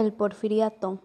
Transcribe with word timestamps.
el 0.00 0.14
porfiriato? 0.14 0.98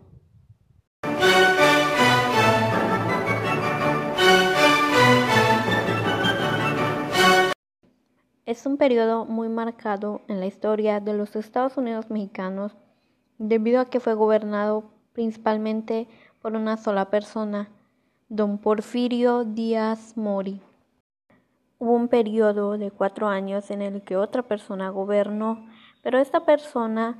Es 8.46 8.66
un 8.66 8.78
periodo 8.78 9.26
muy 9.26 9.50
marcado 9.50 10.22
en 10.30 10.40
la 10.40 10.46
historia 10.46 11.02
de 11.02 11.14
los 11.14 11.36
Estados 11.36 11.76
Unidos 11.76 12.10
mexicanos 12.10 12.78
debido 13.38 13.82
a 13.82 13.86
que 13.86 14.00
fue 14.00 14.14
gobernado 14.14 14.92
principalmente 15.12 16.08
por 16.42 16.54
una 16.56 16.78
sola 16.78 17.10
persona, 17.10 17.70
don 18.30 18.60
Porfirio 18.60 19.44
Díaz 19.44 20.16
Mori. 20.16 20.62
Hubo 21.80 21.94
un 21.94 22.08
periodo 22.08 22.78
de 22.78 22.92
cuatro 22.92 23.28
años 23.28 23.72
en 23.72 23.82
el 23.82 24.04
que 24.04 24.16
otra 24.16 24.44
persona 24.44 24.90
gobernó, 24.90 25.68
pero 26.02 26.18
esta 26.20 26.46
persona 26.46 27.18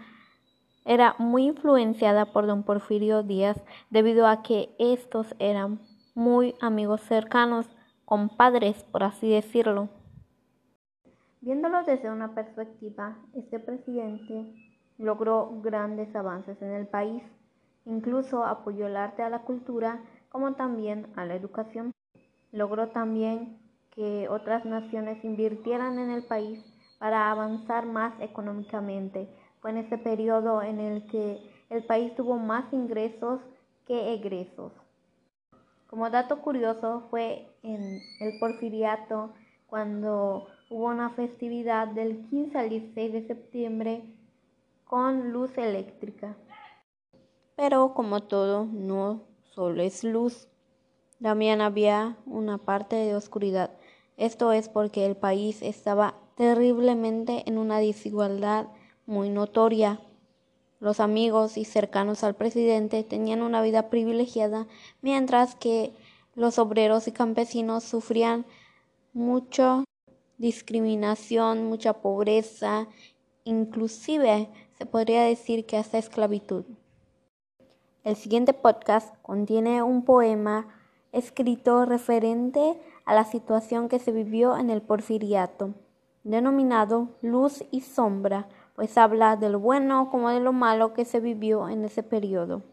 era 0.86 1.16
muy 1.18 1.46
influenciada 1.48 2.26
por 2.28 2.46
don 2.48 2.64
Porfirio 2.64 3.24
Díaz 3.24 3.62
debido 3.90 4.28
a 4.28 4.44
que 4.44 4.70
estos 4.80 5.36
eran 5.40 5.80
muy 6.14 6.56
amigos 6.62 7.02
cercanos, 7.02 7.68
compadres, 8.06 8.84
por 8.86 9.04
así 9.04 9.30
decirlo. 9.30 9.90
Viéndolo 11.42 11.84
desde 11.84 12.10
una 12.10 12.34
perspectiva, 12.34 13.18
este 13.34 13.60
presidente 13.60 14.54
logró 14.98 15.62
grandes 15.62 16.16
avances 16.16 16.62
en 16.62 16.72
el 16.72 16.88
país, 16.88 17.22
incluso 17.86 18.46
apoyó 18.46 18.88
el 18.88 18.96
arte 18.96 19.24
a 19.24 19.30
la 19.30 19.42
cultura 19.42 20.02
como 20.30 20.54
también 20.54 21.08
a 21.16 21.26
la 21.26 21.36
educación. 21.36 21.92
Logró 22.52 22.90
también 22.90 23.60
que 23.92 24.28
otras 24.30 24.66
naciones 24.66 25.24
invirtieran 25.24 26.00
en 26.00 26.10
el 26.10 26.24
país 26.24 26.64
para 27.00 27.32
avanzar 27.32 27.86
más 27.86 28.14
económicamente. 28.20 29.30
Fue 29.66 29.72
en 29.72 29.78
ese 29.78 29.98
periodo 29.98 30.62
en 30.62 30.80
el 30.80 31.08
que 31.08 31.42
el 31.72 31.84
país 31.86 32.14
tuvo 32.14 32.38
más 32.38 32.72
ingresos 32.72 33.42
que 33.88 34.14
egresos. 34.14 34.72
Como 35.90 36.08
dato 36.12 36.40
curioso, 36.44 37.08
fue 37.10 37.50
en 37.64 38.00
el 38.20 38.38
porfiriato 38.40 39.34
cuando 39.66 40.46
hubo 40.70 40.86
una 40.86 41.10
festividad 41.10 41.88
del 41.88 42.28
15 42.30 42.60
al 42.60 42.70
16 42.70 43.12
de 43.12 43.26
septiembre 43.26 44.06
con 44.84 45.32
luz 45.32 45.58
eléctrica. 45.58 46.38
Pero 47.56 47.96
como 47.96 48.22
todo, 48.22 48.66
no 48.66 49.24
solo 49.56 49.82
es 49.82 50.04
luz. 50.04 50.48
También 51.20 51.62
había 51.62 52.18
una 52.28 52.60
parte 52.60 52.98
de 52.98 53.16
oscuridad. 53.16 53.72
Esto 54.16 54.52
es 54.52 54.70
porque 54.70 55.08
el 55.08 55.18
país 55.18 55.64
estaba 55.64 56.14
terriblemente 56.36 57.42
en 57.48 57.58
una 57.58 57.80
desigualdad 57.80 58.68
muy 59.06 59.30
notoria. 59.30 60.00
Los 60.80 61.00
amigos 61.00 61.58
y 61.58 61.66
cercanos 61.66 62.24
al 62.24 62.36
presidente 62.36 63.04
tenían 63.04 63.42
una 63.42 63.62
vida 63.62 63.90
privilegiada, 63.90 64.68
mientras 65.02 65.56
que 65.56 65.94
los 66.36 66.60
obreros 66.60 67.08
y 67.08 67.12
campesinos 67.12 67.84
sufrían 67.84 68.46
mucho 69.14 69.86
discriminación, 70.38 71.66
mucha 71.66 71.94
pobreza, 71.94 72.88
inclusive 73.46 74.50
se 74.78 74.86
podría 74.86 75.24
decir 75.24 75.66
que 75.66 75.78
hasta 75.78 75.98
esclavitud. 75.98 76.66
El 78.04 78.16
siguiente 78.16 78.54
podcast 78.54 79.16
contiene 79.22 79.82
un 79.82 80.04
poema 80.04 80.68
escrito 81.12 81.86
referente 81.86 82.80
a 83.06 83.16
la 83.16 83.24
situación 83.24 83.88
que 83.88 84.00
se 84.00 84.12
vivió 84.12 84.58
en 84.58 84.70
el 84.70 84.82
porfiriato, 84.82 85.74
denominado 86.24 87.10
Luz 87.22 87.64
y 87.72 87.82
Sombra, 87.82 88.50
pues 88.76 88.98
habla 88.98 89.38
de 89.38 89.50
lo 89.50 89.60
bueno 89.60 90.10
como 90.10 90.30
de 90.30 90.40
lo 90.40 90.54
malo 90.54 90.94
que 90.94 91.06
se 91.06 91.20
vivió 91.20 91.70
en 91.70 91.86
ese 91.86 92.04
periodo. 92.04 92.64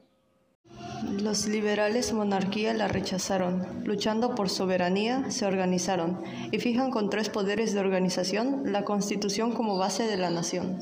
Los 1.20 1.46
liberales 1.46 2.12
monarquía 2.12 2.72
la 2.74 2.88
rechazaron. 2.88 3.84
Luchando 3.84 4.34
por 4.34 4.48
soberanía, 4.48 5.30
se 5.30 5.46
organizaron 5.46 6.20
y 6.50 6.58
fijan 6.58 6.90
con 6.90 7.10
tres 7.10 7.28
poderes 7.28 7.74
de 7.74 7.80
organización 7.80 8.72
la 8.72 8.84
constitución 8.84 9.52
como 9.52 9.78
base 9.78 10.04
de 10.04 10.16
la 10.16 10.30
nación. 10.30 10.78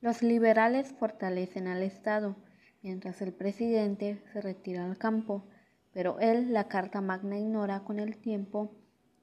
Los 0.00 0.22
liberales 0.22 0.92
fortalecen 0.98 1.66
al 1.66 1.82
Estado, 1.82 2.36
mientras 2.82 3.22
el 3.22 3.32
presidente 3.32 4.22
se 4.32 4.40
retira 4.40 4.84
al 4.84 4.98
campo, 4.98 5.46
pero 5.92 6.18
él 6.20 6.52
la 6.52 6.68
Carta 6.68 7.00
Magna 7.00 7.38
ignora 7.38 7.84
con 7.84 7.98
el 7.98 8.18
tiempo 8.18 8.72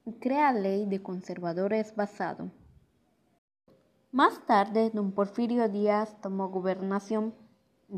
y 0.04 0.14
crea 0.14 0.52
ley 0.52 0.86
de 0.86 1.00
conservadores 1.00 1.94
basado. 1.94 2.50
Más 4.12 4.46
tarde, 4.46 4.90
don 4.92 5.12
Porfirio 5.12 5.70
Díaz 5.70 6.20
tomó 6.20 6.50
gobernación 6.50 7.32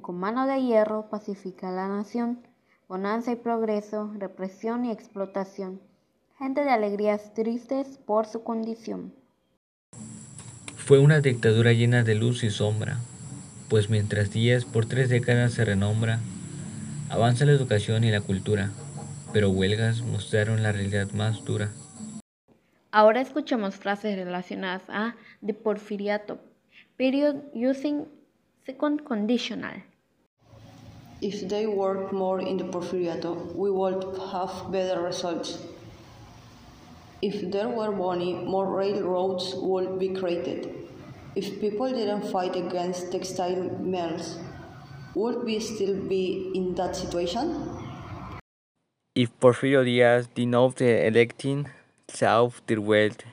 con 0.00 0.14
mano 0.16 0.46
de 0.46 0.62
hierro 0.62 1.10
pacifica 1.10 1.72
la 1.72 1.88
nación, 1.88 2.38
bonanza 2.88 3.32
y 3.32 3.34
progreso, 3.34 4.12
represión 4.16 4.84
y 4.84 4.92
explotación, 4.92 5.80
gente 6.38 6.62
de 6.62 6.70
alegrías 6.70 7.34
tristes 7.34 7.98
por 8.06 8.26
su 8.26 8.44
condición. 8.44 9.12
Fue 10.76 11.00
una 11.00 11.18
dictadura 11.18 11.72
llena 11.72 12.04
de 12.04 12.14
luz 12.14 12.44
y 12.44 12.50
sombra, 12.50 13.00
pues 13.68 13.90
mientras 13.90 14.30
días 14.30 14.64
por 14.64 14.86
tres 14.86 15.08
décadas 15.08 15.54
se 15.54 15.64
renombra, 15.64 16.20
avanza 17.10 17.44
la 17.44 17.52
educación 17.52 18.04
y 18.04 18.12
la 18.12 18.20
cultura, 18.20 18.70
pero 19.32 19.50
huelgas 19.50 20.02
mostraron 20.02 20.62
la 20.62 20.70
realidad 20.70 21.10
más 21.10 21.44
dura. 21.44 21.72
Ahora 22.96 23.22
escuchamos 23.22 23.74
frases 23.74 24.14
relacionadas 24.14 24.82
a 24.88 25.16
The 25.44 25.52
Porfiriato, 25.52 26.38
period 26.96 27.42
using 27.52 28.06
Second 28.64 29.02
conditional. 29.04 29.82
If 31.20 31.48
they 31.48 31.66
work 31.66 32.12
more 32.12 32.40
in 32.40 32.56
the 32.56 32.62
Porfiriato, 32.62 33.52
we 33.56 33.72
would 33.72 34.04
have 34.32 34.70
better 34.70 35.02
results. 35.02 35.58
If 37.20 37.50
there 37.50 37.68
were 37.68 37.90
money, 37.90 38.34
more 38.34 38.72
railroads 38.72 39.56
would 39.56 39.98
be 39.98 40.10
created. 40.10 40.72
If 41.34 41.60
people 41.60 41.90
didn't 41.90 42.30
fight 42.30 42.54
against 42.54 43.10
textile 43.10 43.76
mills, 43.80 44.38
would 45.16 45.42
we 45.42 45.58
still 45.58 45.96
be 45.96 46.52
in 46.54 46.76
that 46.76 46.94
situation? 46.94 47.58
If 49.16 49.36
Porfirio 49.40 49.84
Diaz 49.84 50.28
did 50.32 50.46
not 50.46 50.80
electing 50.80 51.66
South 52.08 52.60
there 52.66 52.80
would 52.80 53.24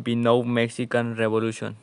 be 0.00 0.14
no 0.14 0.42
Mexican 0.42 1.14
Revolution. 1.16 1.76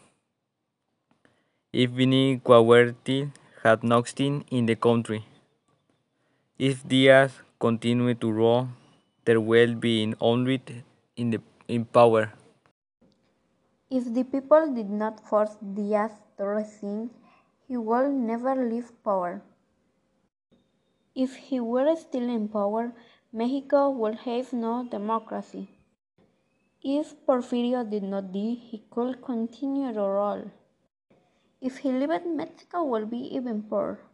If 1.73 1.91
Guawerti 1.91 3.31
had 3.63 3.83
nothing 3.83 4.45
in 4.49 4.65
the 4.65 4.75
country. 4.75 5.25
If 6.57 6.87
Diaz 6.87 7.31
continued 7.59 8.21
to 8.21 8.31
rule, 8.31 8.69
there 9.25 9.41
will 9.41 9.75
be 9.75 10.13
onward 10.21 10.83
in, 11.15 11.31
the, 11.31 11.41
in 11.67 11.85
power. 11.85 12.33
If 13.89 14.13
the 14.13 14.23
people 14.23 14.73
did 14.73 14.89
not 14.89 15.19
force 15.19 15.55
Diaz 15.61 16.11
to 16.37 16.45
resign, 16.45 17.09
he 17.67 17.77
would 17.77 18.11
never 18.11 18.55
leave 18.55 18.91
power. 19.03 19.41
If 21.13 21.35
he 21.35 21.59
were 21.59 21.95
still 21.95 22.29
in 22.29 22.47
power, 22.47 22.93
Mexico 23.33 23.89
would 23.89 24.15
have 24.19 24.53
no 24.53 24.87
democracy. 24.89 25.67
If 26.89 27.17
Porfirio 27.25 27.83
did 27.83 28.03
not 28.03 28.31
die, 28.31 28.55
he 28.55 28.81
could 28.89 29.21
continue 29.21 29.91
to 29.91 29.99
role. 29.99 30.51
If 31.59 31.79
he 31.79 31.91
lived, 31.91 32.25
Mexico 32.25 32.85
would 32.85 33.09
be 33.09 33.35
even 33.35 33.63
poor. 33.63 34.06